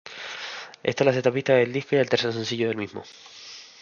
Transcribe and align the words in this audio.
Esta 0.81 1.03
es 1.03 1.05
la 1.05 1.13
sexta 1.13 1.31
pista 1.31 1.53
del 1.53 1.71
disco 1.71 1.95
y 1.95 1.99
el 1.99 2.09
tercer 2.09 2.33
sencillo 2.33 2.69
del 2.69 2.77
mismo. 2.77 3.03